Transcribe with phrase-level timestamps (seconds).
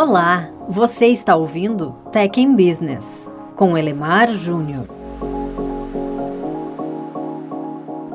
[0.00, 4.86] Olá, você está ouvindo Tech in Business com Elemar Júnior.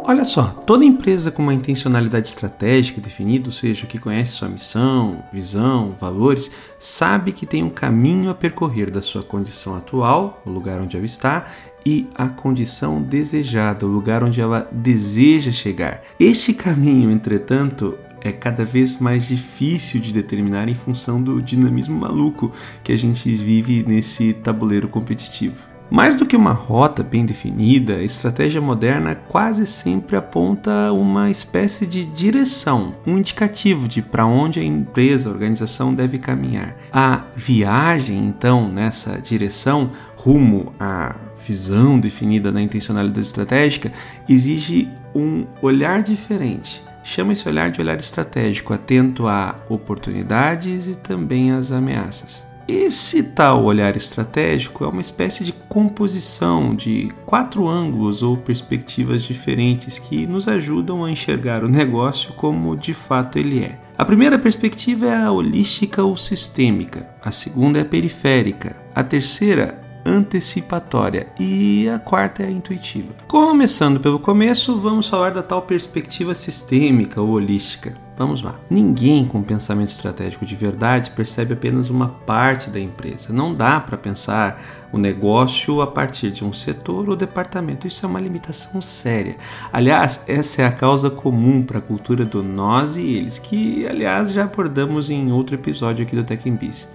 [0.06, 5.26] Olha só, toda empresa com uma intencionalidade estratégica definida, ou seja, que conhece sua missão,
[5.29, 10.79] visão, valores, sabe que tem um caminho a percorrer da sua condição atual, o lugar
[10.79, 11.47] onde ela está,
[11.86, 16.02] e a condição desejada, o lugar onde ela deseja chegar.
[16.18, 22.52] Este caminho, entretanto, é cada vez mais difícil de determinar em função do dinamismo maluco
[22.84, 25.73] que a gente vive nesse tabuleiro competitivo.
[25.91, 31.85] Mais do que uma rota bem definida, a estratégia moderna quase sempre aponta uma espécie
[31.85, 36.76] de direção, um indicativo de para onde a empresa, a organização deve caminhar.
[36.91, 41.15] A viagem, então, nessa direção, rumo à
[41.45, 43.91] visão definida na intencionalidade estratégica,
[44.27, 51.52] exige um olhar diferente chama esse olhar de olhar estratégico, atento a oportunidades e também
[51.52, 52.43] às ameaças.
[52.65, 59.99] Esse tal olhar estratégico é uma espécie de composição de quatro ângulos ou perspectivas diferentes
[59.99, 63.77] que nos ajudam a enxergar o negócio como de fato ele é.
[63.98, 69.83] A primeira perspectiva é a holística ou sistêmica, a segunda é a periférica, a terceira
[70.06, 73.14] antecipatória e a quarta é a intuitiva.
[73.28, 77.96] Começando pelo começo, vamos falar da tal perspectiva sistêmica ou holística.
[78.16, 78.56] Vamos lá.
[78.69, 83.33] Ninguém com pensamento estratégico de verdade percebe apenas uma parte da empresa.
[83.33, 84.61] Não dá para pensar
[84.92, 87.88] o negócio a partir de um setor ou departamento.
[87.88, 89.36] Isso é uma limitação séria.
[89.72, 94.31] Aliás, essa é a causa comum para a cultura do nós e eles, que aliás
[94.31, 96.88] já abordamos em outro episódio aqui do Tech Biz.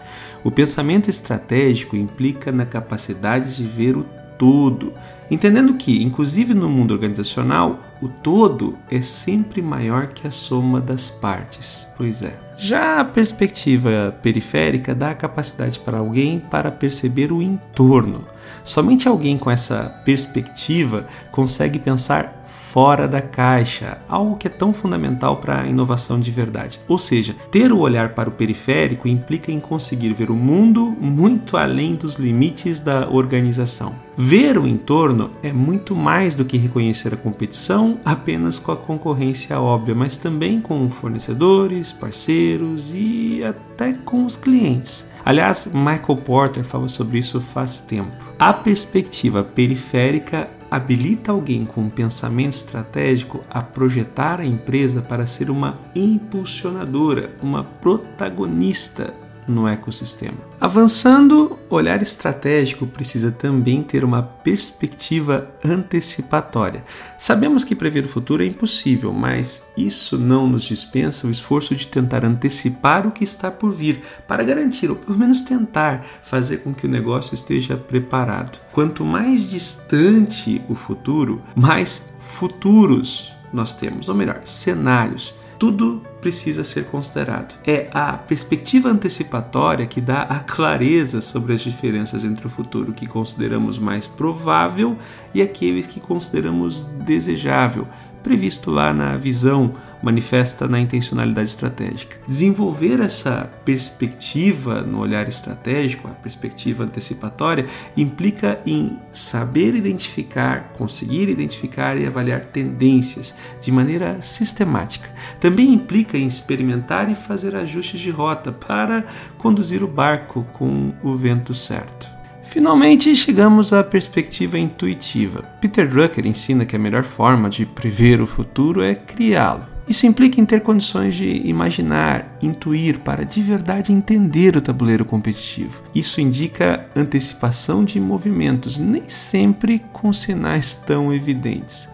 [0.45, 4.07] O pensamento estratégico implica na capacidade de ver o
[4.39, 4.93] todo,
[5.29, 11.11] entendendo que, inclusive no mundo organizacional, o todo é sempre maior que a soma das
[11.11, 11.87] partes.
[11.97, 12.39] Pois é.
[12.57, 18.25] Já a perspectiva periférica dá a capacidade para alguém para perceber o entorno.
[18.65, 25.37] Somente alguém com essa perspectiva consegue pensar fora da caixa, algo que é tão fundamental
[25.37, 26.81] para a inovação de verdade.
[26.89, 31.57] Ou seja, ter o olhar para o periférico implica em conseguir ver o mundo muito
[31.57, 33.95] além dos limites da organização.
[34.17, 39.61] Ver o entorno é muito mais do que reconhecer a competição apenas com a concorrência
[39.61, 45.07] óbvia, mas também com fornecedores, parceiros e até com os clientes.
[45.29, 48.17] Aliás, Michael Porter fala sobre isso faz tempo.
[48.39, 55.79] A perspectiva periférica habilita alguém com pensamento estratégico a projetar a empresa para ser uma
[55.95, 59.13] impulsionadora, uma protagonista
[59.49, 60.37] no ecossistema.
[60.61, 66.85] Avançando, olhar estratégico precisa também ter uma perspectiva antecipatória.
[67.19, 71.87] Sabemos que prever o futuro é impossível, mas isso não nos dispensa o esforço de
[71.87, 76.75] tentar antecipar o que está por vir, para garantir, ou pelo menos tentar, fazer com
[76.75, 78.59] que o negócio esteja preparado.
[78.73, 86.85] Quanto mais distante o futuro, mais futuros nós temos, ou melhor, cenários tudo precisa ser
[86.87, 87.59] considerado.
[87.67, 93.07] É a perspectiva antecipatória que dá a clareza sobre as diferenças entre o futuro que
[93.07, 94.97] consideramos mais provável
[95.35, 97.87] e aqueles que consideramos desejável,
[98.29, 99.73] previsto lá na visão
[100.03, 102.19] manifesta na intencionalidade estratégica.
[102.29, 107.65] Desenvolver essa perspectiva no olhar estratégico, a perspectiva antecipatória,
[107.97, 115.09] implica em saber identificar, conseguir identificar e avaliar tendências de maneira sistemática.
[115.41, 119.07] Também implica em experimentar e fazer ajustes de rota para
[119.39, 122.18] conduzir o barco com o vento certo.
[122.51, 125.43] Finalmente chegamos à perspectiva intuitiva.
[125.61, 129.67] Peter Drucker ensina que a melhor forma de prever o futuro é criá-lo.
[129.87, 135.83] Isso implica em ter condições de imaginar, intuir para de verdade entender o tabuleiro competitivo.
[135.95, 141.89] Isso indica antecipação de movimentos, nem sempre com sinais tão evidentes.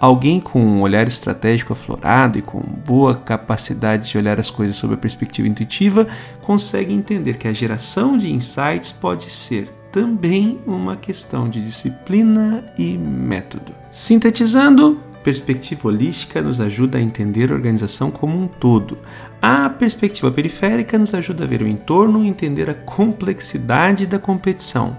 [0.00, 4.94] Alguém com um olhar estratégico aflorado e com boa capacidade de olhar as coisas sob
[4.94, 6.08] a perspectiva intuitiva
[6.40, 12.96] consegue entender que a geração de insights pode ser também uma questão de disciplina e
[12.96, 13.74] método.
[13.90, 18.98] Sintetizando, perspectiva holística nos ajuda a entender a organização como um todo.
[19.40, 24.96] A perspectiva periférica nos ajuda a ver o entorno e entender a complexidade da competição.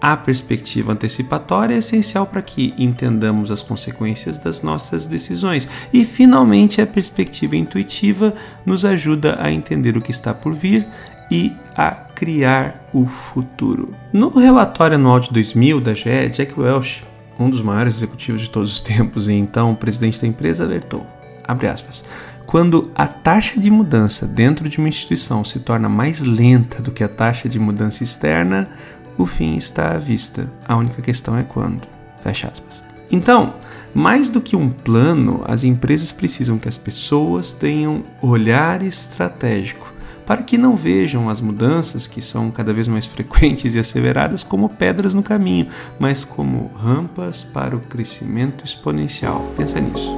[0.00, 5.68] A perspectiva antecipatória é essencial para que entendamos as consequências das nossas decisões.
[5.92, 8.34] E, finalmente, a perspectiva intuitiva
[8.66, 10.84] nos ajuda a entender o que está por vir
[11.32, 13.94] e a criar o futuro.
[14.12, 17.02] No relatório anual de 2000 da GE, Jack Welch,
[17.38, 21.06] um dos maiores executivos de todos os tempos e então presidente da empresa, alertou,
[21.48, 22.04] aspas,
[22.44, 27.02] quando a taxa de mudança dentro de uma instituição se torna mais lenta do que
[27.02, 28.68] a taxa de mudança externa,
[29.16, 30.50] o fim está à vista.
[30.68, 31.88] A única questão é quando.
[32.22, 32.84] Fecha aspas.
[33.10, 33.54] Então,
[33.94, 39.92] mais do que um plano, as empresas precisam que as pessoas tenham olhar estratégico
[40.26, 44.68] para que não vejam as mudanças, que são cada vez mais frequentes e asseveradas, como
[44.68, 49.46] pedras no caminho, mas como rampas para o crescimento exponencial.
[49.56, 50.10] Pensa nisso.